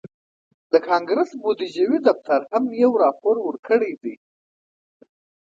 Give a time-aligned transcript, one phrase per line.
[0.71, 4.15] د کانګرس بودیجوي دفتر هم یو راپور ورکړی دی